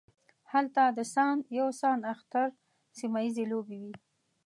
[0.51, 2.47] هلته د سان یو سان اختر
[2.97, 3.93] سیمه ییزې لوبې وې.